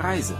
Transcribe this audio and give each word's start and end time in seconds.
Reise. 0.00 0.36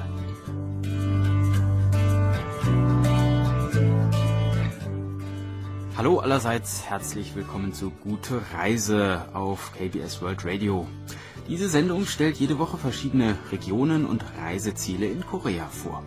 Hallo 5.96 6.21
allerseits, 6.21 6.84
herzlich 6.84 7.34
willkommen 7.34 7.72
zu 7.72 7.90
Gute 7.90 8.40
Reise 8.54 9.24
auf 9.34 9.72
KBS 9.72 10.22
World 10.22 10.44
Radio. 10.44 10.87
Diese 11.48 11.69
Sendung 11.69 12.06
stellt 12.06 12.37
jede 12.37 12.60
Woche 12.60 12.76
verschiedene 12.76 13.37
Regionen 13.51 14.06
und 14.06 14.24
Reiseziele 14.40 15.06
in 15.06 15.26
Korea 15.26 15.66
vor. 15.66 16.05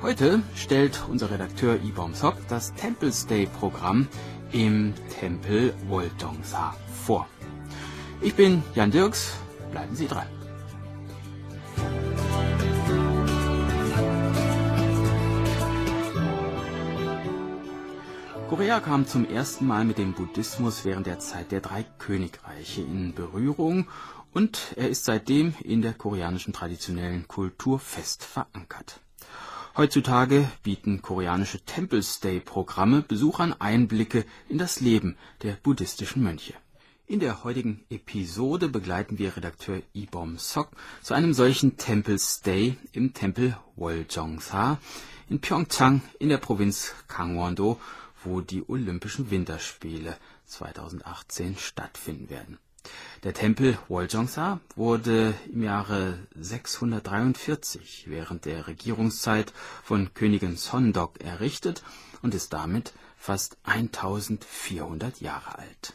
Heute 0.00 0.40
stellt 0.54 1.02
unser 1.10 1.32
Redakteur 1.32 1.82
Ibom 1.82 2.14
Sok 2.14 2.36
das 2.48 2.72
Temple 2.74 3.12
Stay 3.12 3.46
Programm 3.46 4.06
im 4.52 4.94
Tempel 5.18 5.74
Woltongsa 5.88 6.76
vor. 7.04 7.26
Ich 8.20 8.34
bin 8.34 8.62
Jan 8.76 8.92
Dirks, 8.92 9.32
bleiben 9.72 9.96
Sie 9.96 10.06
dran. 10.06 10.43
Korea 18.48 18.78
kam 18.80 19.06
zum 19.06 19.24
ersten 19.28 19.66
Mal 19.66 19.84
mit 19.84 19.96
dem 19.96 20.12
Buddhismus 20.12 20.84
während 20.84 21.06
der 21.06 21.18
Zeit 21.18 21.50
der 21.50 21.60
drei 21.60 21.82
Königreiche 21.98 22.82
in 22.82 23.14
Berührung 23.14 23.88
und 24.32 24.74
er 24.76 24.90
ist 24.90 25.06
seitdem 25.06 25.54
in 25.62 25.80
der 25.80 25.94
koreanischen 25.94 26.52
traditionellen 26.52 27.26
Kultur 27.26 27.78
fest 27.78 28.22
verankert. 28.22 29.00
Heutzutage 29.76 30.48
bieten 30.62 31.02
koreanische 31.02 31.60
Temple 31.64 32.02
Stay 32.02 32.38
Programme 32.38 33.00
Besuchern 33.00 33.54
Einblicke 33.58 34.24
in 34.48 34.58
das 34.58 34.80
Leben 34.80 35.16
der 35.42 35.54
buddhistischen 35.54 36.22
Mönche. 36.22 36.54
In 37.06 37.20
der 37.20 37.44
heutigen 37.44 37.84
Episode 37.90 38.68
begleiten 38.68 39.18
wir 39.18 39.36
Redakteur 39.36 39.82
Ibom 39.94 40.38
Sok 40.38 40.70
zu 41.02 41.14
einem 41.14 41.34
solchen 41.34 41.76
Temple 41.76 42.18
Stay 42.18 42.76
im 42.92 43.14
Tempel 43.14 43.56
Woljongsa 43.76 44.78
in 45.28 45.40
Pyeongchang 45.40 46.02
in 46.18 46.28
der 46.28 46.38
Provinz 46.38 46.94
Gangwon-do 47.08 47.80
wo 48.24 48.40
die 48.40 48.68
Olympischen 48.68 49.30
Winterspiele 49.30 50.16
2018 50.46 51.56
stattfinden 51.56 52.30
werden. 52.30 52.58
Der 53.22 53.32
Tempel 53.32 53.78
Woljongsa 53.88 54.60
wurde 54.76 55.34
im 55.50 55.62
Jahre 55.62 56.18
643 56.34 58.04
während 58.08 58.44
der 58.44 58.66
Regierungszeit 58.66 59.52
von 59.82 60.12
Königin 60.12 60.56
Sondok 60.56 61.20
errichtet 61.22 61.82
und 62.20 62.34
ist 62.34 62.52
damit 62.52 62.92
fast 63.16 63.56
1400 63.64 65.20
Jahre 65.20 65.58
alt. 65.58 65.94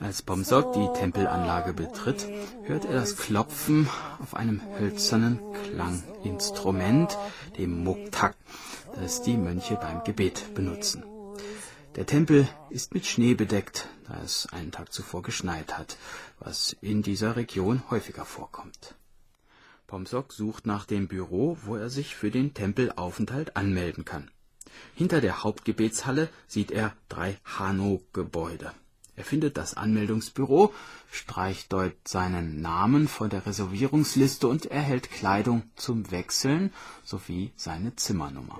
Als 0.00 0.22
Bomsok 0.22 0.72
die 0.72 0.88
Tempelanlage 0.94 1.72
betritt, 1.72 2.28
hört 2.64 2.84
er 2.84 2.94
das 2.94 3.16
Klopfen 3.16 3.88
auf 4.20 4.34
einem 4.34 4.60
hölzernen 4.78 5.40
Klanginstrument, 5.64 7.16
dem 7.58 7.84
Muktak, 7.84 8.36
das 8.94 9.22
die 9.22 9.36
Mönche 9.36 9.76
beim 9.76 10.04
Gebet 10.04 10.54
benutzen. 10.54 11.04
Der 11.96 12.06
Tempel 12.06 12.46
ist 12.70 12.92
mit 12.94 13.06
Schnee 13.06 13.34
bedeckt, 13.34 13.88
da 14.06 14.20
es 14.24 14.48
einen 14.52 14.70
Tag 14.70 14.92
zuvor 14.92 15.22
geschneit 15.22 15.78
hat, 15.78 15.96
was 16.38 16.76
in 16.80 17.02
dieser 17.02 17.36
Region 17.36 17.82
häufiger 17.90 18.24
vorkommt. 18.24 18.94
Pomsok 19.90 20.32
sucht 20.32 20.66
nach 20.66 20.84
dem 20.84 21.06
Büro, 21.08 21.56
wo 21.62 21.76
er 21.76 21.90
sich 21.90 22.16
für 22.16 22.30
den 22.30 22.54
Tempelaufenthalt 22.54 23.56
anmelden 23.56 24.04
kann. 24.04 24.30
Hinter 24.94 25.20
der 25.20 25.42
Hauptgebetshalle 25.44 26.28
sieht 26.48 26.70
er 26.70 26.92
drei 27.08 27.38
Hano-Gebäude. 27.44 28.72
Er 29.14 29.24
findet 29.24 29.56
das 29.56 29.74
Anmeldungsbüro, 29.74 30.74
streicht 31.10 31.72
dort 31.72 31.94
seinen 32.06 32.60
Namen 32.60 33.08
von 33.08 33.30
der 33.30 33.46
Reservierungsliste 33.46 34.46
und 34.46 34.66
erhält 34.66 35.10
Kleidung 35.10 35.62
zum 35.76 36.10
Wechseln 36.10 36.72
sowie 37.02 37.52
seine 37.56 37.96
Zimmernummer. 37.96 38.58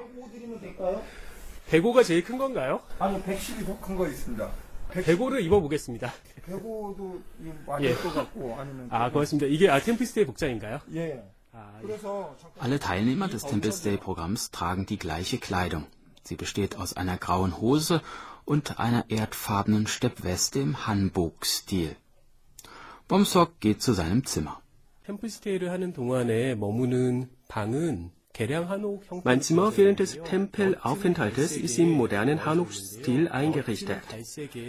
105가 1.70 2.04
제일 2.04 2.24
큰 2.24 2.38
건가요? 2.38 2.80
아니 3.00 3.20
110이 3.22 3.66
더 3.66 3.76
큰 3.80 3.96
거 3.96 4.06
있습니다. 4.06 4.48
105를 4.92 5.44
입어보겠습니다. 5.44 6.12
105도 6.48 7.20
맞을 7.66 7.84
예. 7.84 7.94
것 7.94 8.14
같고 8.14 8.56
아니면 8.58 8.88
아, 8.90 9.10
고맙습니다. 9.10 9.46
이게 9.46 9.68
아 9.68 9.80
템플스테이 9.80 10.24
복장인가요? 10.26 10.80
예. 10.94 11.22
아, 11.52 11.78
예. 11.78 11.86
그래서 11.86 12.36
잠깐 12.40 12.64
Alle 12.64 12.78
Teilnehmer 12.78 13.28
des 13.28 13.44
Temple 13.44 13.72
Stay 13.72 13.96
Programms 13.96 14.50
tragen 14.50 14.86
die 14.86 14.98
gleiche 14.98 15.38
Kleidung. 15.38 15.86
Sie 16.24 16.36
besteht 16.36 16.76
aus 16.76 16.96
einer 16.96 17.18
grauen 17.18 17.58
Hose 17.60 18.00
und 18.44 18.78
einer 18.78 19.04
erdfarbenen 19.08 19.86
Steppweste 19.86 20.60
im 20.60 20.86
Hanbok-Stil. 20.86 21.96
Bomsok 23.08 23.60
geht 23.60 23.82
zu 23.82 23.92
seinem 23.92 24.24
Zimmer. 24.24 24.60
템플스테이를 25.04 25.70
하는 25.70 25.92
동안에 25.92 26.56
머무는 26.56 27.30
방은 27.48 28.10
개량 28.19 28.19
한옥 28.19 28.19
형태 28.19 28.19
Mein 29.24 29.40
Zimmer 29.40 29.74
während 29.78 29.98
des 29.98 30.18
Tempelaufenthaltes 30.22 31.56
ist 31.56 31.78
im 31.78 31.92
modernen 31.92 32.44
Hanuk-Stil 32.44 33.28
eingerichtet. 33.28 34.02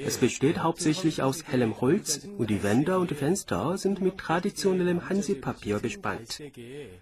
Es 0.05 0.17
besteht 0.17 0.59
hauptsächlich 0.59 1.21
aus 1.21 1.43
hellem 1.45 1.81
Holz 1.81 2.29
und 2.37 2.49
die 2.49 2.63
Wände 2.63 2.97
und 2.97 3.11
Fenster 3.11 3.77
sind 3.77 3.99
mit 3.99 4.17
traditionellem 4.17 5.09
Hansi-Papier 5.09 5.79
bespannt. 5.79 6.41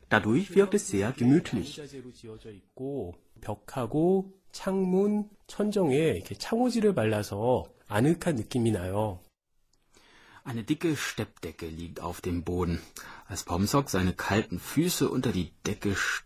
Dadurch 0.09 0.55
wirkt 0.55 0.73
es 0.73 0.87
sehr 0.87 1.11
gemütlich. 1.11 1.75
자재로 1.75 2.11
지어져 2.11 2.49
있고 2.49 3.13
벽하고 3.41 4.33
창문, 4.51 5.29
천정에 5.45 5.95
이렇게 6.15 6.33
창호지를 6.33 6.95
발라서 6.95 7.65
아늑한 7.87 8.35
느낌이 8.37 8.71
나요. 8.71 9.19
Eine 10.43 10.63
dicke 10.63 10.95
Steppdecke 10.95 11.67
liegt 11.67 11.99
auf 12.01 12.21
dem 12.21 12.43
Boden. 12.43 12.79
Als 13.27 13.43
Pomsok 13.43 13.89
seine 13.89 14.13
kalten 14.13 14.59
Füße 14.59 15.09
unter 15.09 15.31
die 15.31 15.51
Decke 15.65 15.95
steckt, 15.95 16.25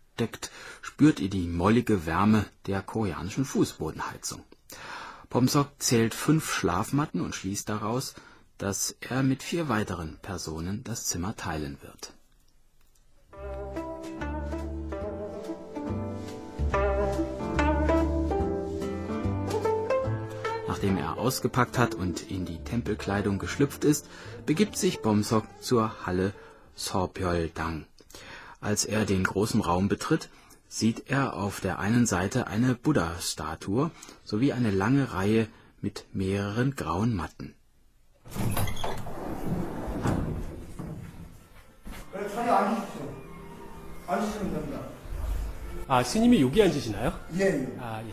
spürt 0.81 1.19
er 1.19 1.27
die 1.27 1.47
mollige 1.47 2.05
Wärme 2.05 2.45
der 2.67 2.81
koreanischen 2.81 3.45
Fußbodenheizung. 3.45 4.43
Pomsok 5.29 5.69
zählt 5.79 6.13
fünf 6.13 6.51
Schlafmatten 6.51 7.21
und 7.21 7.35
schließt 7.35 7.67
daraus, 7.67 8.15
dass 8.57 8.95
er 9.01 9.23
mit 9.23 9.43
vier 9.43 9.67
weiteren 9.67 10.17
Personen 10.21 10.83
das 10.83 11.05
Zimmer 11.05 11.35
teilen 11.35 11.77
wird. 11.81 12.13
Nachdem 20.67 20.97
er 20.97 21.17
ausgepackt 21.17 21.77
hat 21.77 21.95
und 21.95 22.29
in 22.29 22.45
die 22.45 22.63
Tempelkleidung 22.63 23.39
geschlüpft 23.39 23.83
ist, 23.83 24.07
begibt 24.45 24.77
sich 24.77 25.01
Bomsok 25.01 25.45
zur 25.61 26.05
Halle 26.05 26.33
Sorpyeol-dang. 26.75 27.85
Als 28.64 28.84
er 28.84 29.04
den 29.06 29.24
großen 29.24 29.60
Raum 29.60 29.88
betritt, 29.88 30.28
sieht 30.68 31.10
er 31.10 31.34
auf 31.34 31.60
der 31.60 31.78
einen 31.78 32.06
Seite 32.06 32.46
eine 32.46 32.74
Buddha-Statue 32.74 33.90
sowie 34.24 34.52
eine 34.52 34.70
lange 34.70 35.12
Reihe 35.12 35.48
mit 35.80 36.06
mehreren 36.12 36.76
grauen 36.76 37.14
Matten. 37.14 37.54
그래 42.12 42.28
자리 42.28 42.48
앉으십시오. 42.50 43.14
앉으시면 44.06 44.52
됩니다. 44.52 44.80
아, 45.88 46.02
스님이 46.02 46.42
여기 46.42 46.62
앉으시나요? 46.62 47.18
예. 47.34 47.40
예. 47.40 47.76
아, 47.80 48.02
예. 48.04 48.12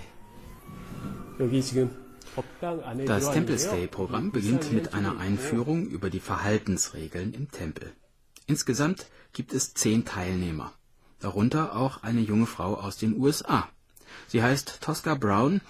여기 1.39 1.61
지금 1.61 1.91
법당 2.35 2.81
안에 2.83 3.05
Das 3.05 3.25
들어와 3.25 3.33
Temple 3.33 3.55
있는데요. 3.55 3.57
Stay 3.57 3.88
Programm 3.88 4.31
beginnt 4.31 4.71
mit 4.71 4.94
einer 4.94 5.19
Einführung 5.19 5.85
über 5.88 6.09
die 6.09 6.19
Verhaltensregeln 6.19 7.33
im 7.33 7.51
Tempel. 7.51 7.94
Insgesamt 8.46 9.06
gibt 9.32 9.54
es 9.54 9.74
zehn 9.74 10.04
Teilnehmer, 10.04 10.72
darunter 11.20 11.76
auch 11.76 12.02
eine 12.02 12.20
junge 12.20 12.46
Frau 12.46 12.74
aus 12.74 12.96
den 12.96 13.18
USA. 13.20 13.68
Sie 14.28 14.42
heißt 14.42 14.80
Tosca 14.80 15.14
Brown 15.14 15.60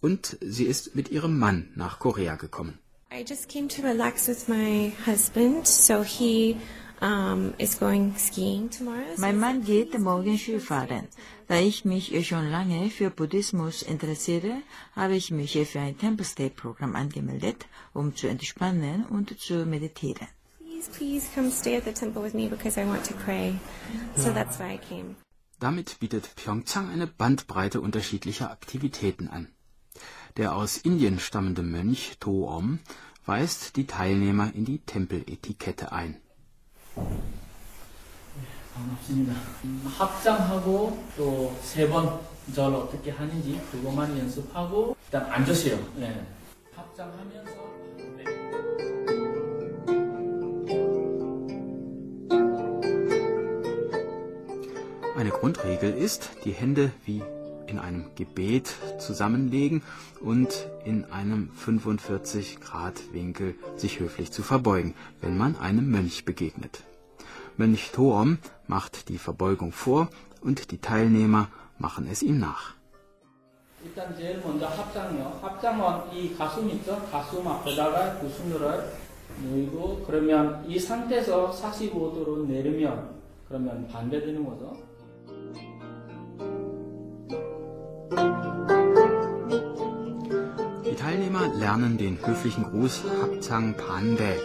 und 0.00 0.36
sie 0.40 0.64
ist 0.64 0.94
mit 0.94 1.10
ihrem 1.10 1.38
Mann 1.38 1.68
nach 1.74 1.98
Korea 1.98 2.36
gekommen. 2.36 2.78
I 3.12 3.24
just 3.28 3.48
came 3.48 3.68
to 3.68 3.82
relax 3.82 4.26
with 4.26 4.48
my 4.48 4.92
husband, 5.06 5.66
so 5.66 6.02
he 6.02 6.56
um, 7.02 7.52
is 7.58 7.78
going 7.78 8.14
skiing 8.16 8.70
tomorrow. 8.70 9.14
so 9.14 9.20
Mein 9.20 9.38
Mann 9.38 9.62
geht 9.64 9.98
morgen 9.98 10.38
Skifahren. 10.38 11.08
Da 11.46 11.56
ich 11.60 11.84
mich 11.84 12.26
schon 12.26 12.50
lange 12.50 12.88
für 12.88 13.10
Buddhismus 13.10 13.82
interessiere, 13.82 14.62
habe 14.96 15.16
ich 15.16 15.30
mich 15.30 15.58
für 15.68 15.80
ein 15.80 15.98
Temple 15.98 16.24
Stay 16.24 16.48
Programm 16.48 16.96
angemeldet, 16.96 17.66
um 17.92 18.16
zu 18.16 18.28
entspannen 18.28 19.04
und 19.04 19.38
zu 19.38 19.66
meditieren 19.66 20.28
Please, 20.81 20.89
please 20.89 21.29
come 21.33 21.49
stay 21.51 21.75
at 21.77 21.85
the 21.85 21.93
temple 21.93 22.21
with 22.21 22.33
me 22.33 22.47
because 22.49 22.77
I 22.77 22.85
want 22.85 23.03
to 23.05 23.13
pray. 23.13 23.55
So 24.15 24.31
that's 24.33 24.59
why 24.59 24.73
I 24.73 24.77
came. 24.77 25.15
Damit 25.59 25.99
bietet 25.99 26.35
Pyeongchang 26.35 26.89
eine 26.91 27.07
Bandbreite 27.07 27.81
unterschiedlicher 27.81 28.51
Aktivitäten 28.51 29.27
an. 29.27 29.47
Der 30.37 30.55
aus 30.55 30.77
Indien 30.77 31.19
stammende 31.19 31.63
Mönch 31.63 32.17
Toom 32.19 32.79
weist 33.25 33.75
die 33.75 33.87
Teilnehmer 33.87 34.53
in 34.53 34.65
die 34.65 34.79
Tempeletikette 34.79 35.91
ein. 35.91 36.21
반갑습니다. 38.75 39.33
합장하고 39.97 41.03
또 41.17 41.55
세 41.63 41.87
번 41.89 42.19
절 42.53 42.73
어떻게 42.75 43.11
하는지 43.11 43.59
그것만 43.71 44.17
연습하고 44.17 44.95
일단 45.05 45.25
앉으세요. 45.31 45.77
네. 45.95 46.25
합장하면서 46.75 47.70
Eine 55.21 55.31
Grundregel 55.31 55.93
ist, 55.93 56.29
die 56.45 56.51
Hände 56.51 56.91
wie 57.05 57.23
in 57.67 57.79
einem 57.79 58.05
Gebet 58.15 58.73
zusammenlegen 58.99 59.81
und 60.21 60.67
in 60.85 61.05
einem 61.05 61.49
45 61.55 62.59
Grad 62.61 63.13
Winkel 63.13 63.55
sich 63.75 63.99
höflich 63.99 64.31
zu 64.31 64.41
verbeugen, 64.43 64.93
wenn 65.21 65.37
man 65.37 65.57
einem 65.57 65.89
Mönch 65.91 66.23
begegnet. 66.25 66.83
Mönch 67.57 67.91
Toom 67.91 68.37
macht 68.67 69.09
die 69.09 69.17
Verbeugung 69.17 69.71
vor 69.71 70.09
und 70.41 70.71
die 70.71 70.77
Teilnehmer 70.77 71.49
machen 71.79 72.07
es 72.09 72.21
ihm 72.23 72.39
nach. 72.39 72.75
일단 73.83 74.15
제일 74.17 74.41
먼저 74.43 74.67
합장이요. 74.67 75.39
합장은 75.41 76.13
이 76.13 76.35
가슴 76.35 76.69
있죠? 76.71 76.99
가슴 77.11 77.47
앞에다가 77.47 78.19
두 78.19 78.29
손을 78.29 78.91
놓이고 79.43 80.03
그러면 80.05 80.65
이 80.67 80.79
상태에서 80.79 81.51
45도로 81.51 82.45
내리면 82.47 83.17
그러면 83.47 83.87
반대되는 83.87 84.43
거죠. 84.43 84.75
Lernen 91.48 91.98
den 91.98 92.24
höflichen 92.24 92.62
Gruß 92.62 93.02
Hapchang 93.20 93.74
Pande, 93.74 94.36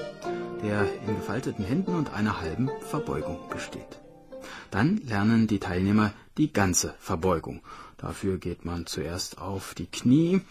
der 0.64 0.88
in 1.08 1.16
gefalteten 1.16 1.64
Händen 1.64 1.94
und 1.94 2.12
einer 2.12 2.42
halben 2.42 2.70
Verbeugung 2.82 3.38
besteht. 3.50 4.00
Dann 4.72 4.98
lernen 4.98 5.46
die 5.46 5.60
Teilnehmer 5.60 6.12
die 6.38 6.52
ganze 6.52 6.96
Verbeugung. 7.00 7.62
Dafür 7.98 8.40
geht 8.40 8.66
man 8.66 8.88
zuerst 8.88 9.40
auf 9.40 9.76
die 9.76 9.86
Knie, 9.86 10.42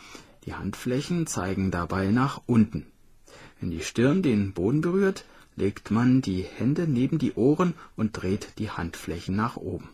die 0.44 0.54
Handflächen 0.54 1.26
zeigen 1.26 1.72
dabei 1.72 2.06
nach 2.12 2.40
unten. 2.46 2.86
Wenn 3.60 3.72
die 3.72 3.82
Stirn 3.82 4.22
den 4.22 4.52
Boden 4.52 4.82
berührt, 4.82 5.24
legt 5.56 5.90
man 5.90 6.22
die 6.22 6.42
Hände 6.42 6.86
neben 6.86 7.18
die 7.18 7.34
Ohren 7.34 7.74
und 7.96 8.12
dreht 8.12 8.58
die 8.58 8.70
Handflächen 8.70 9.34
nach 9.34 9.56
oben. 9.56 9.88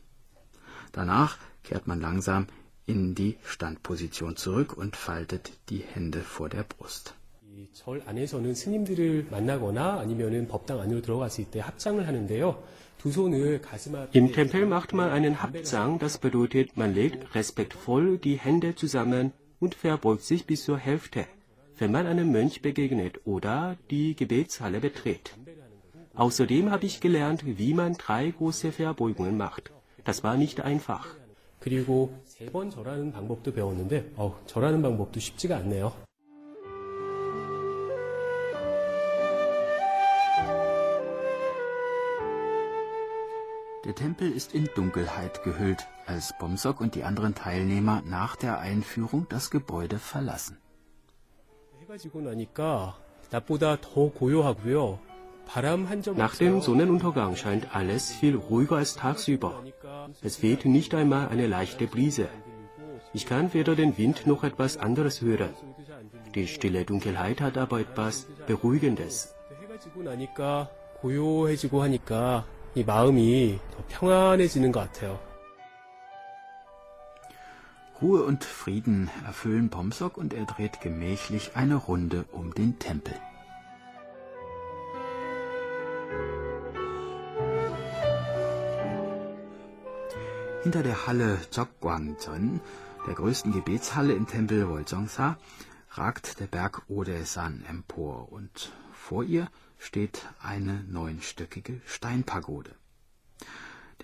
Danach 0.93 1.38
kehrt 1.64 1.87
man 1.87 2.00
langsam 2.00 2.46
in 2.85 3.15
die 3.15 3.38
Standposition 3.44 4.35
zurück 4.35 4.77
und 4.77 4.95
faltet 4.95 5.51
die 5.69 5.83
Hände 5.94 6.21
vor 6.21 6.49
der 6.49 6.63
Brust. 6.63 7.13
절 7.73 8.01
안에서는 8.05 8.53
스님들을 8.53 9.27
만나거나 9.31 9.99
아니면은 9.99 10.47
법당 10.47 10.79
안으로 10.79 11.01
들어갔을 11.01 11.45
때 11.45 11.59
합장을 11.59 12.05
하는데요. 12.07 12.63
두 12.97 13.11
손을 13.11 13.61
가슴 13.61 13.95
앞에 13.95 14.17
Im 14.17 14.31
Tempel 14.31 14.65
macht 14.65 14.94
man 14.94 15.09
einen 15.09 15.41
Habzang, 15.41 15.99
das 15.99 16.17
bedeutet, 16.17 16.77
man 16.77 16.94
legt 16.94 17.35
respektvoll 17.35 18.17
die 18.17 18.38
Hände 18.38 18.75
zusammen 18.75 19.33
und 19.59 19.75
verbeugt 19.75 20.23
sich 20.23 20.45
bis 20.45 20.63
zur 20.65 20.77
Hälfte, 20.77 21.25
wenn 21.77 21.91
man 21.91 22.07
einem 22.07 22.31
Mönch 22.31 22.61
begegnet 22.61 23.21
oder 23.25 23.77
die 23.91 24.15
Gebetshalle 24.15 24.79
betritt. 24.79 25.33
Außerdem 26.15 26.71
habe 26.71 26.85
ich 26.85 26.99
gelernt, 26.99 27.44
wie 27.45 27.73
man 27.73 27.94
drei 27.94 28.31
große 28.31 28.71
Verbeugungen 28.71 29.38
macht. 29.38 29.71
Das 30.03 30.23
war 30.23 30.38
nicht 30.38 30.61
einfach. 30.61 31.07
그리고 31.62 32.12
세 32.24 32.46
번 32.50 32.70
절하는 32.70 33.12
방법도 33.12 33.52
배웠는데 33.52 34.12
어, 34.16 34.36
절하는 34.46 34.82
방법도 34.82 35.20
쉽지가 35.20 35.56
않네요. 35.58 35.92
Der 43.84 43.94
Tempel 43.94 44.30
ist 44.32 44.54
in 44.54 44.68
Dunkelheit 44.74 45.42
gehüllt, 45.42 45.86
als 46.06 46.32
Bomsok 46.38 46.80
und 46.80 46.94
die 46.94 47.04
anderen 47.04 47.34
Teilnehmer 47.34 48.02
nach 48.06 48.36
der 48.36 48.58
Einführung 48.60 49.26
das 49.28 49.50
Gebäude 49.50 49.98
verlassen. 49.98 50.56
해가 51.80 51.96
지고 51.96 52.20
나니까 52.20 52.96
낮보다 53.30 53.80
더 53.80 54.10
고요하고요. 54.12 54.98
Nach 56.16 56.36
dem 56.36 56.60
Sonnenuntergang 56.60 57.36
scheint 57.36 57.74
alles 57.74 58.10
viel 58.10 58.36
ruhiger 58.36 58.76
als 58.76 58.94
tagsüber. 58.94 59.62
Es 60.22 60.42
weht 60.42 60.64
nicht 60.64 60.94
einmal 60.94 61.28
eine 61.28 61.46
leichte 61.46 61.86
Brise. 61.86 62.28
Ich 63.12 63.26
kann 63.26 63.52
weder 63.52 63.74
den 63.76 63.98
Wind 63.98 64.26
noch 64.26 64.44
etwas 64.44 64.78
anderes 64.78 65.20
hören. 65.20 65.50
Die 66.34 66.46
stille 66.46 66.84
Dunkelheit 66.84 67.40
hat 67.40 67.58
aber 67.58 67.80
etwas 67.80 68.26
Beruhigendes. 68.46 69.34
Ruhe 78.00 78.24
und 78.24 78.44
Frieden 78.44 79.10
erfüllen 79.26 79.68
Pomsok 79.68 80.16
und 80.16 80.34
er 80.34 80.44
dreht 80.46 80.80
gemächlich 80.80 81.52
eine 81.54 81.76
Runde 81.76 82.24
um 82.32 82.54
den 82.54 82.78
Tempel. 82.78 83.14
Hinter 90.62 90.84
der 90.84 91.08
Halle 91.08 91.40
Jokgwangjeon, 91.52 92.60
der 93.08 93.14
größten 93.14 93.52
Gebetshalle 93.52 94.12
im 94.12 94.28
Tempel 94.28 94.68
Woljongsa, 94.68 95.36
ragt 95.90 96.38
der 96.38 96.46
Berg 96.46 96.82
Odaesan 96.88 97.64
empor 97.68 98.30
und 98.30 98.70
vor 98.92 99.24
ihr 99.24 99.48
steht 99.76 100.24
eine 100.40 100.84
neunstöckige 100.84 101.80
Steinpagode. 101.84 102.76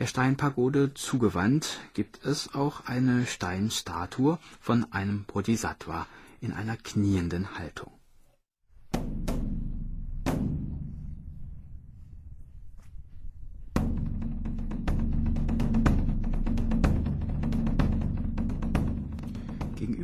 Der 0.01 0.09
Steinpagode 0.09 0.95
zugewandt 0.95 1.79
gibt 1.95 2.25
es 2.25 2.53
auch 2.57 2.87
eine 2.87 3.27
Steinstatue 3.27 4.41
von 4.61 4.93
einem 4.93 5.27
Bodhisattva 5.27 6.09
in 6.41 6.53
einer 6.53 6.77
knienden 6.77 7.57
Haltung. 7.57 7.98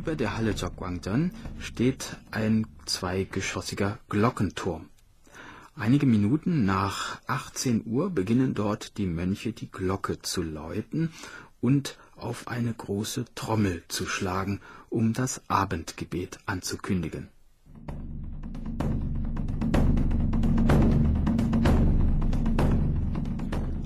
Gegenüber 0.05 0.23
der 0.23 0.37
Halle 0.37 0.51
Jokgwangjeon 0.51 1.31
steht 1.59 2.17
ein 2.29 2.67
zweigeschossiger 2.85 3.97
Glockenturm. 4.07 4.89
Einige 5.75 6.05
Minuten 6.05 6.63
nach 6.63 7.19
18 7.25 7.87
Uhr 7.87 8.11
beginnen 8.11 8.53
dort 8.53 8.99
die 8.99 9.07
Mönche 9.07 9.51
die 9.51 9.71
Glocke 9.71 10.21
zu 10.21 10.43
läuten 10.43 11.11
und 11.59 11.97
auf 12.17 12.47
eine 12.47 12.71
große 12.71 13.25
Trommel 13.33 13.81
zu 13.87 14.05
schlagen, 14.05 14.61
um 14.89 15.13
das 15.13 15.41
Abendgebet 15.47 16.37
anzukündigen. 16.45 17.29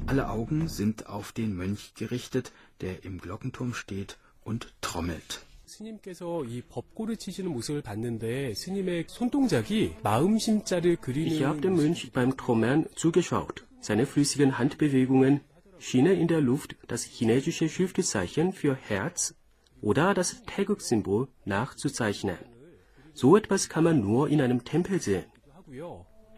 Alle 0.05 0.27
Augen 0.27 0.67
sind 0.67 1.07
auf 1.07 1.31
den 1.31 1.55
Mönch 1.55 1.93
gerichtet, 1.93 2.51
der 2.81 3.05
im 3.05 3.21
Glockenturm 3.21 3.73
steht 3.73 4.17
und 4.43 4.73
trommelt. 4.81 5.45
스님께서 5.69 6.43
이 6.45 6.61
법고를 6.67 7.15
치시는 7.17 7.51
모습을 7.51 7.81
봤는데 7.81 8.55
스님의 8.55 9.05
손동작이 9.07 9.95
마음심자를 10.03 10.97
Ich 11.07 11.43
habe 11.45 11.61
dem 11.61 11.75
그리는 11.75 11.93
Mönch 11.93 12.11
beim 12.11 12.35
Trommeln 12.35 12.87
zugeschaut. 12.95 13.63
Seine 13.79 14.05
flüssigen 14.05 14.57
Handbewegungen 14.57 15.41
schienen 15.77 16.17
in 16.17 16.27
der 16.27 16.41
Luft 16.41 16.75
das 16.87 17.03
chinesische 17.03 17.69
Schriftzeichen 17.69 18.51
für 18.51 18.75
Herz 18.75 19.35
oder 19.81 20.13
das 20.13 20.43
Taeguk-Symbol 20.45 21.27
nachzuzeichnen. 21.45 22.37
So 23.13 23.37
etwas 23.37 23.69
kann 23.69 23.83
man 23.83 24.01
nur 24.01 24.27
in 24.27 24.41
einem 24.41 24.63
Tempel 24.63 24.99
sehen. 24.99 25.25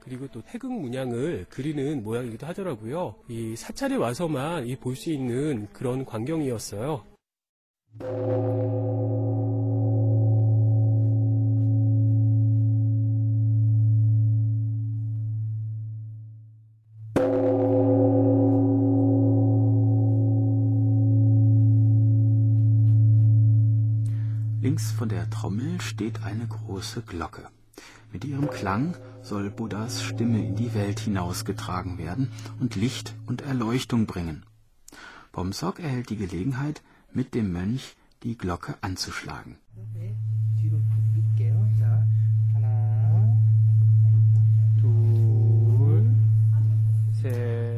그리고 0.01 0.27
또 0.27 0.41
태극 0.41 0.71
문양을 0.73 1.45
그리는 1.49 2.03
모양이기도 2.03 2.47
하더라고요. 2.47 3.15
이 3.29 3.55
사찰에 3.55 3.95
와서만 3.95 4.67
볼수 4.79 5.11
있는 5.11 5.67
그런 5.71 6.05
광경이었어요. 6.05 7.10
Links 24.61 24.91
von 24.91 25.09
der 25.09 25.29
Trommel 25.29 25.81
steht 25.81 26.23
eine 26.23 26.47
große 26.47 27.01
Glocke. 27.01 27.49
Mit 28.11 28.23
ihrem 28.25 28.49
Klang 28.49 28.95
soll 29.21 29.49
Buddhas 29.49 30.03
Stimme 30.03 30.45
in 30.45 30.55
die 30.55 30.73
Welt 30.73 30.99
hinausgetragen 30.99 31.97
werden 31.97 32.31
und 32.59 32.75
Licht 32.75 33.15
und 33.25 33.41
Erleuchtung 33.41 34.05
bringen. 34.05 34.45
Pomsok 35.31 35.79
erhält 35.79 36.09
die 36.09 36.17
Gelegenheit, 36.17 36.81
mit 37.13 37.33
dem 37.33 37.51
Mönch 37.51 37.95
die 38.23 38.37
Glocke 38.37 38.75
anzuschlagen. 38.81 39.57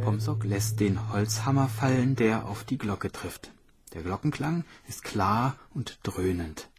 Pomsok 0.03 0.43
lässt 0.45 0.79
den 0.79 1.11
Holzhammer 1.11 1.67
fallen, 1.67 2.15
der 2.15 2.47
auf 2.47 2.63
die 2.63 2.77
Glocke 2.77 3.11
trifft. 3.11 3.51
Der 3.93 4.03
Glockenklang 4.03 4.63
ist 4.87 5.03
klar 5.03 5.55
und 5.73 5.99
dröhnend. 6.03 6.69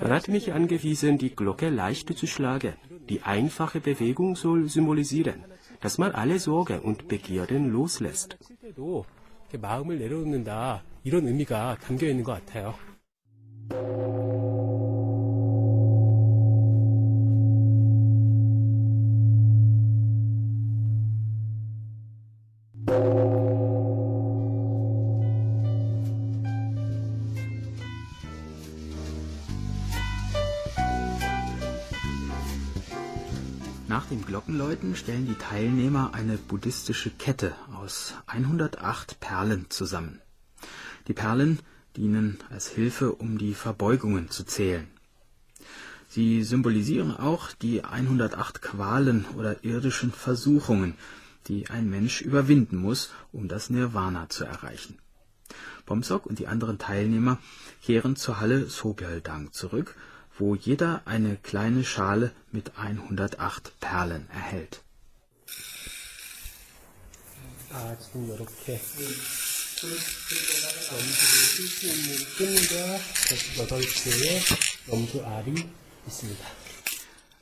Man 0.00 0.12
hat 0.12 0.28
mich 0.28 0.52
angewiesen, 0.52 1.18
die 1.18 1.34
Glocke 1.34 1.68
leicht 1.70 2.16
zu 2.16 2.26
schlagen. 2.26 2.74
Die 3.08 3.22
einfache 3.22 3.80
Bewegung 3.80 4.36
soll 4.36 4.68
symbolisieren, 4.68 5.44
dass 5.83 5.97
man 5.99 6.11
alle 6.13 6.35
Sorgen 6.35 6.79
und 6.79 7.07
Begierden 7.07 7.69
loslässt. 7.71 8.37
칠 8.41 8.55
때도 8.57 9.05
이렇게 9.43 9.57
마음을 9.57 9.99
내려놓는다 9.99 10.83
이런 11.03 11.27
의미가 11.27 11.77
담겨 11.81 12.07
있는 12.07 12.23
것 12.23 12.33
같아요. 12.33 12.75
Nach 34.04 34.10
dem 34.10 34.26
Glockenläuten 34.26 34.96
stellen 34.96 35.26
die 35.26 35.34
Teilnehmer 35.34 36.12
eine 36.12 36.36
buddhistische 36.36 37.08
Kette 37.08 37.54
aus 37.74 38.12
108 38.26 39.18
Perlen 39.18 39.70
zusammen. 39.70 40.20
Die 41.08 41.14
Perlen 41.14 41.58
dienen 41.96 42.36
als 42.50 42.68
Hilfe, 42.68 43.14
um 43.14 43.38
die 43.38 43.54
Verbeugungen 43.54 44.28
zu 44.28 44.44
zählen. 44.44 44.86
Sie 46.10 46.42
symbolisieren 46.42 47.16
auch 47.16 47.52
die 47.52 47.82
108 47.82 48.60
Qualen 48.60 49.24
oder 49.38 49.64
irdischen 49.64 50.12
Versuchungen, 50.12 50.96
die 51.46 51.70
ein 51.70 51.88
Mensch 51.88 52.20
überwinden 52.20 52.76
muss, 52.76 53.10
um 53.32 53.48
das 53.48 53.70
Nirvana 53.70 54.28
zu 54.28 54.44
erreichen. 54.44 54.98
Pomsok 55.86 56.26
und 56.26 56.38
die 56.38 56.46
anderen 56.46 56.76
Teilnehmer 56.76 57.38
kehren 57.82 58.16
zur 58.16 58.38
Halle 58.38 58.66
Sobyaldang 58.66 59.52
zurück, 59.52 59.96
wo 60.38 60.54
jeder 60.54 61.02
eine 61.04 61.36
kleine 61.36 61.84
Schale 61.84 62.32
mit 62.50 62.72
108 62.78 63.72
Perlen 63.80 64.28
erhält. 64.30 64.82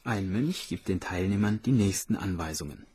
Ein 0.05 0.33
Mönch 0.33 0.69
gibt 0.69 0.89
den 0.89 1.01
Teilnehmern 1.01 1.61
die 1.63 1.73
nächsten 1.73 2.17
Anweisungen. 2.17 2.87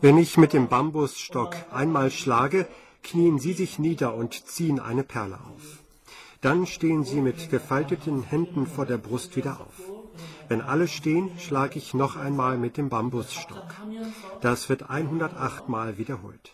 Wenn 0.00 0.18
ich 0.18 0.36
mit 0.36 0.52
dem 0.52 0.68
Bambusstock 0.68 1.56
einmal 1.72 2.10
schlage, 2.10 2.66
knien 3.10 3.38
Sie 3.38 3.54
sich 3.62 3.78
nieder 3.78 4.14
und 4.14 4.32
ziehen 4.54 4.78
eine 4.80 5.04
Perle 5.04 5.38
auf. 5.50 5.66
Dann 6.40 6.66
stehen 6.66 7.02
Sie 7.04 7.20
mit 7.28 7.50
gefalteten 7.50 8.22
Händen 8.22 8.66
vor 8.66 8.86
der 8.86 8.98
Brust 8.98 9.36
wieder 9.36 9.54
auf. 9.60 9.78
Wenn 10.48 10.60
alle 10.60 10.88
stehen, 10.88 11.30
schlage 11.38 11.78
ich 11.78 11.94
noch 11.94 12.16
einmal 12.16 12.56
mit 12.58 12.76
dem 12.76 12.88
Bambusstock. 12.88 13.68
Das 14.40 14.68
wird 14.68 14.90
108 14.90 15.68
Mal 15.68 15.98
wiederholt. 15.98 16.46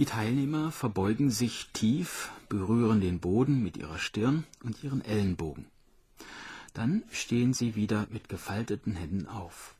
Die 0.00 0.06
Teilnehmer 0.06 0.72
verbeugen 0.72 1.28
sich 1.28 1.68
tief, 1.74 2.30
berühren 2.48 3.02
den 3.02 3.20
Boden 3.20 3.62
mit 3.62 3.76
ihrer 3.76 3.98
Stirn 3.98 4.44
und 4.64 4.82
ihren 4.82 5.04
Ellenbogen. 5.04 5.66
Dann 6.72 7.02
stehen 7.10 7.52
sie 7.52 7.74
wieder 7.74 8.06
mit 8.08 8.30
gefalteten 8.30 8.94
Händen 8.94 9.26
auf. 9.26 9.74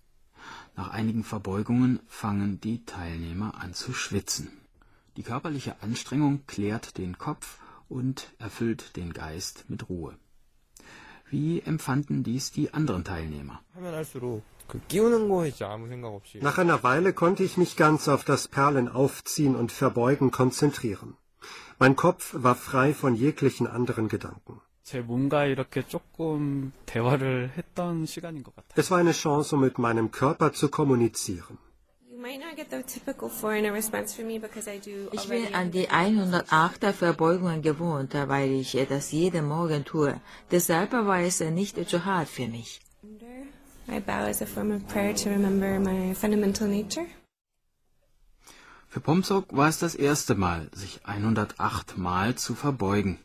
Nach 0.76 0.90
einigen 0.90 1.24
Verbeugungen 1.24 2.00
fangen 2.06 2.60
die 2.60 2.84
Teilnehmer 2.84 3.54
an 3.62 3.72
zu 3.72 3.94
schwitzen. 3.94 4.50
Die 5.16 5.22
körperliche 5.22 5.80
Anstrengung 5.80 6.46
klärt 6.46 6.98
den 6.98 7.16
Kopf 7.16 7.58
und 7.88 8.30
erfüllt 8.38 8.96
den 8.96 9.14
Geist 9.14 9.64
mit 9.68 9.88
Ruhe. 9.88 10.18
Wie 11.30 11.60
empfanden 11.60 12.22
dies 12.24 12.50
die 12.50 12.74
anderen 12.74 13.04
Teilnehmer? 13.04 13.60
Nach 16.40 16.58
einer 16.58 16.82
Weile 16.82 17.12
konnte 17.12 17.42
ich 17.44 17.56
mich 17.56 17.76
ganz 17.76 18.08
auf 18.08 18.24
das 18.24 18.48
Perlen 18.48 18.88
aufziehen 18.88 19.54
und 19.56 19.72
Verbeugen 19.72 20.30
konzentrieren. 20.30 21.16
Mein 21.78 21.96
Kopf 21.96 22.34
war 22.34 22.54
frei 22.54 22.92
von 22.94 23.14
jeglichen 23.14 23.66
anderen 23.66 24.08
Gedanken. 24.08 24.60
Es 28.74 28.90
war 28.90 28.98
eine 28.98 29.12
Chance, 29.12 29.54
um 29.54 29.60
mit 29.60 29.78
meinem 29.78 30.10
Körper 30.10 30.52
zu 30.52 30.68
kommunizieren. 30.68 31.58
Ich 35.12 35.28
bin 35.28 35.54
an 35.54 35.70
die 35.70 35.88
108er 35.88 36.92
Verbeugungen 36.92 37.62
gewohnt, 37.62 38.14
weil 38.14 38.50
ich 38.50 38.76
das 38.88 39.12
jeden 39.12 39.46
Morgen 39.46 39.84
tue. 39.84 40.20
Deshalb 40.50 40.92
war 40.92 41.20
es 41.20 41.40
nicht 41.40 41.88
zu 41.88 42.04
hart 42.04 42.28
für 42.28 42.48
mich. 42.48 42.80
wonder. 43.02 43.46
I 43.88 44.00
bow 44.00 44.28
as 44.28 44.42
a 44.42 44.46
form 44.46 44.70
of 44.72 44.86
prayer 44.88 45.14
to 45.14 45.30
remember 45.30 45.80
my 45.80 46.14
fundamental 46.14 46.68
nature. 46.68 47.06
Für 48.88 49.00
Pomsok 49.00 49.56
war 49.56 49.68
es 49.68 49.78
das 49.78 49.94
erste 49.94 50.34
Mal, 50.34 50.68
sich 50.72 51.00
108 51.04 51.96
Mal 51.96 52.34
zu 52.34 52.54
verbeugen. 52.54 53.18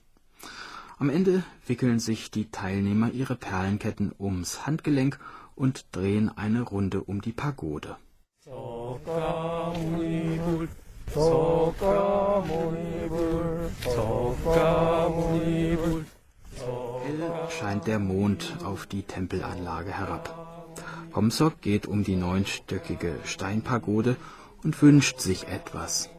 Am 1.00 1.10
Ende 1.10 1.44
wickeln 1.66 2.00
sich 2.00 2.32
die 2.32 2.52
Teilnehmer 2.52 3.12
ihre 3.12 3.36
Perlenketten 3.36 4.14
ums 4.20 4.66
Handgelenk 4.66 5.20
und 5.56 5.86
drehen 5.92 6.30
eine 6.30 6.62
Runde 6.62 7.02
um 7.04 7.22
die 7.22 7.34
Pagode. 7.34 7.98
석가모니불 8.45 10.69
석가모니불 11.09 13.16
석가모니불 13.97 16.04
Hell 17.04 17.33
scheint 17.49 17.87
der 17.87 17.99
Mond 17.99 18.57
auf 18.64 18.87
die 18.87 19.02
Tempelanlage 19.02 19.92
herab. 19.92 20.75
Pomsok 21.11 21.61
geht 21.61 21.87
um 21.87 22.04
die 22.04 22.16
neunstöckige 22.16 23.19
Steinpagode 23.25 24.16
und 24.62 24.80
wünscht 24.83 25.21
sich 25.21 25.49
etwas. 25.49 26.11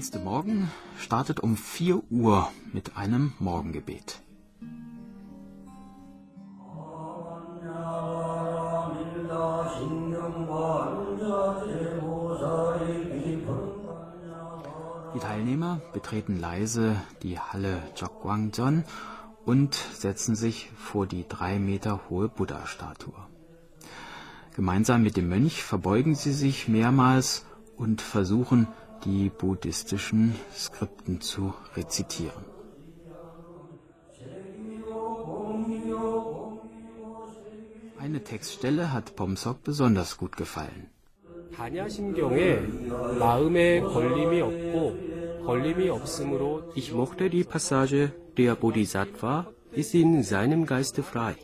Nächste 0.00 0.18
Morgen 0.18 0.70
startet 0.96 1.40
um 1.40 1.58
4 1.58 2.10
Uhr 2.10 2.50
mit 2.72 2.96
einem 2.96 3.34
Morgengebet. 3.38 4.22
Die 15.14 15.18
Teilnehmer 15.18 15.82
betreten 15.92 16.40
leise 16.40 16.96
die 17.22 17.38
Halle 17.38 17.82
Jogwangjeon 17.94 18.84
und 19.44 19.74
setzen 19.74 20.34
sich 20.34 20.70
vor 20.78 21.06
die 21.06 21.28
drei 21.28 21.58
Meter 21.58 22.08
hohe 22.08 22.30
Buddha-Statue. 22.30 23.12
Gemeinsam 24.56 25.02
mit 25.02 25.18
dem 25.18 25.28
Mönch 25.28 25.62
verbeugen 25.62 26.14
sie 26.14 26.32
sich 26.32 26.68
mehrmals 26.68 27.44
und 27.76 28.00
versuchen, 28.00 28.66
die 29.04 29.30
buddhistischen 29.30 30.34
Skripten 30.54 31.20
zu 31.20 31.54
rezitieren. 31.76 32.44
Eine 37.98 38.24
Textstelle 38.24 38.92
hat 38.92 39.14
Pomsok 39.16 39.62
besonders 39.62 40.16
gut 40.16 40.36
gefallen. 40.36 40.88
Ich 46.74 46.92
mochte 46.92 47.30
die 47.30 47.44
Passage, 47.44 48.12
der 48.36 48.54
Bodhisattva 48.54 49.46
ist 49.72 49.94
in 49.94 50.22
seinem 50.22 50.66
Geiste 50.66 51.02
frei. 51.02 51.36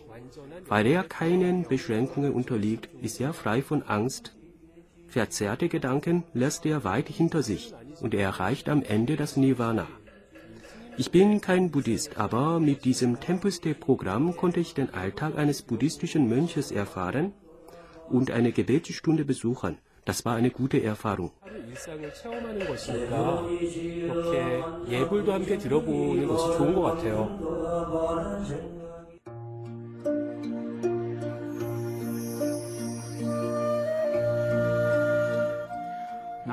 Weil 0.68 0.86
er 0.86 1.02
keinen 1.04 1.66
Beschränkungen 1.68 2.32
unterliegt, 2.32 2.88
ist 3.02 3.20
er 3.20 3.32
frei 3.32 3.62
von 3.62 3.82
Angst, 3.82 4.35
Verzerrte 5.08 5.68
Gedanken 5.68 6.24
lässt 6.34 6.66
er 6.66 6.84
weit 6.84 7.08
hinter 7.08 7.42
sich 7.42 7.74
und 8.00 8.14
er 8.14 8.22
erreicht 8.22 8.68
am 8.68 8.82
Ende 8.82 9.16
das 9.16 9.36
Nirvana. 9.36 9.86
Ich 10.98 11.10
bin 11.10 11.40
kein 11.40 11.70
Buddhist, 11.70 12.18
aber 12.18 12.58
mit 12.58 12.84
diesem 12.84 13.20
Tempus-Programm 13.20 14.36
konnte 14.36 14.60
ich 14.60 14.72
den 14.72 14.92
Alltag 14.94 15.36
eines 15.36 15.62
buddhistischen 15.62 16.28
Mönches 16.28 16.70
erfahren 16.70 17.32
und 18.08 18.30
eine 18.30 18.52
Gebetsstunde 18.52 19.24
besuchen. 19.24 19.78
Das 20.06 20.24
war 20.24 20.36
eine 20.36 20.50
gute 20.50 20.82
Erfahrung. 20.82 21.32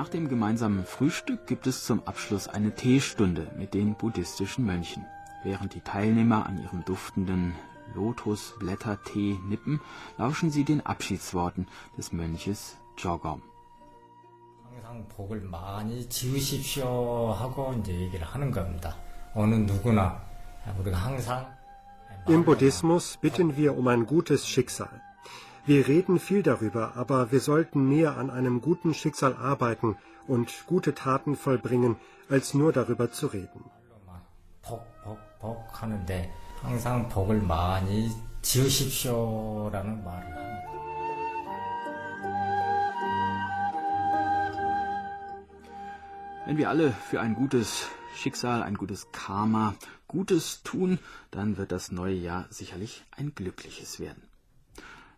Nach 0.03 0.09
dem 0.09 0.29
gemeinsamen 0.29 0.85
Frühstück 0.85 1.47
gibt 1.47 1.67
es 1.67 1.85
zum 1.85 2.03
Abschluss 2.07 2.47
eine 2.47 2.75
Teestunde 2.75 3.51
mit 3.57 3.73
den 3.75 3.95
buddhistischen 3.95 4.65
Mönchen. 4.67 5.07
Während 5.45 5.75
die 5.75 5.81
Teilnehmer 5.81 6.47
an 6.47 6.63
ihrem 6.63 6.85
duftenden 6.85 7.55
Lotusblättertee 7.95 9.39
nippen, 9.49 9.81
lauschen 10.19 10.51
sie 10.51 10.65
den 10.65 10.85
Abschiedsworten 10.85 11.67
des 11.97 12.13
Mönches 12.13 12.77
Jogom. 12.99 13.43
항상 14.89 15.09
복을 15.09 15.41
많이 15.41 16.09
지으십시오 16.09 17.33
하고 17.33 17.75
이제 17.81 17.93
얘기를 17.93 18.27
하는 18.27 18.51
겁니다. 18.51 18.97
어느 19.35 19.55
누구나 19.55 20.23
우리가 20.79 20.97
항상 20.97 21.47
Im 22.29 22.45
Buddhismus 22.45 23.17
bitten 23.23 23.57
wir 23.57 23.77
um 23.79 23.89
ein 23.89 24.05
gutes 24.05 24.47
Schicksal. 24.47 24.91
Wir 25.66 25.88
reden 25.88 26.20
viel 26.20 26.44
darüber, 26.44 26.98
aber 26.98 27.32
wir 27.32 27.40
sollten 27.40 27.88
mehr 27.88 28.18
an 28.18 28.30
einem 28.30 28.60
guten 28.60 28.94
Schicksal 28.94 29.34
arbeiten 29.36 29.96
und 30.28 30.66
gute 30.68 30.94
Taten 30.94 31.38
vollbringen, 31.38 31.96
als 32.30 32.54
nur 32.54 32.74
darüber 32.74 33.12
zu 33.12 33.28
reden. 33.28 33.64
Wenn 46.46 46.58
wir 46.58 46.70
alle 46.70 46.92
für 46.92 47.22
ein 47.22 47.36
gutes 47.36 47.88
Schicksal, 48.16 48.64
ein 48.64 48.76
gutes 48.76 49.12
Karma, 49.14 49.76
Gutes 50.10 50.62
tun, 50.64 51.00
dann 51.32 51.58
wird 51.58 51.72
das 51.72 51.92
neue 51.92 52.14
Jahr 52.14 52.46
sicherlich 52.52 53.04
ein 53.18 53.34
glückliches 53.34 54.00
werden. 54.00 54.22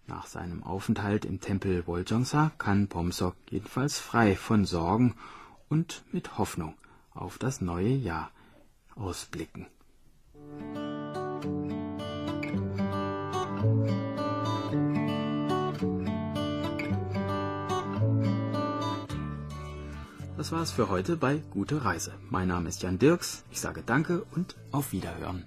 Nach 0.08 0.28
seinem 0.28 0.64
Aufenthalt 0.64 1.26
im 1.26 1.40
Tempel 1.40 1.88
Woljongsa 1.88 2.52
kann 2.60 2.88
Pomsok 2.88 3.36
jedenfalls 3.50 4.00
frei 4.00 4.36
von 4.36 4.66
Sorgen 4.66 5.16
und 5.68 6.04
mit 6.12 6.38
Hoffnung 6.38 6.76
auf 7.12 7.40
das 7.40 7.60
neue 7.60 7.90
Jahr 7.90 8.30
ausblicken. 8.96 9.66
Das 20.38 20.52
war's 20.52 20.72
für 20.72 20.90
heute 20.90 21.18
bei 21.18 21.42
Gute 21.50 21.84
Reise. 21.84 22.14
Mein 22.30 22.50
Name 22.50 22.70
ist 22.70 22.84
Jan 22.84 23.00
Dirks. 23.00 23.44
Ich 23.50 23.60
sage 23.60 23.82
Danke 23.84 24.24
und 24.36 24.56
auf 24.72 24.92
Wiederhören. 24.92 25.46